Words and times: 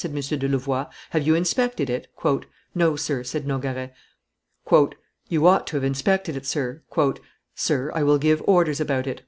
de 0.03 0.47
Louvois: 0.47 0.87
"have 1.11 1.21
you 1.27 1.35
inspected 1.35 1.87
it?" 1.87 2.07
"No, 2.73 2.95
sir," 2.95 3.23
said 3.23 3.45
Nogaret. 3.45 3.93
"You 5.29 5.45
ought 5.45 5.67
to 5.67 5.77
have 5.77 5.83
inspected 5.83 6.35
it, 6.35 6.47
sir." 6.47 6.81
"Sir, 7.53 7.91
I 7.93 8.01
will 8.01 8.17
give 8.17 8.41
orders 8.47 8.79
about 8.81 9.05
it." 9.05 9.19